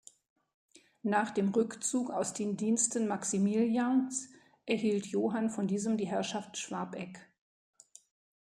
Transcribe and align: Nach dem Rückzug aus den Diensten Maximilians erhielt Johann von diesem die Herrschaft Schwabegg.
Nach 1.03 1.29
dem 1.29 1.49
Rückzug 1.49 2.09
aus 2.09 2.33
den 2.33 2.57
Diensten 2.57 3.07
Maximilians 3.07 4.29
erhielt 4.65 5.05
Johann 5.05 5.51
von 5.51 5.67
diesem 5.67 5.95
die 5.95 6.07
Herrschaft 6.07 6.57
Schwabegg. 6.57 7.19